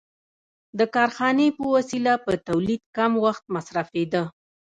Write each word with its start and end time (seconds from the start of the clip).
د 0.79 0.81
کارخانې 0.95 1.47
په 1.57 1.63
وسیله 1.75 2.13
په 2.25 2.31
تولید 2.47 2.81
کم 2.97 3.11
وخت 3.25 3.43
مصرفېده 3.55 4.23